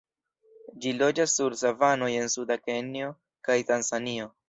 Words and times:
Ĝi 0.85 0.93
loĝas 1.01 1.35
sur 1.41 1.57
savanoj 1.61 2.11
en 2.25 2.35
suda 2.39 2.61
Kenjo 2.71 3.15
kaj 3.51 3.63
Tanzanio. 3.73 4.33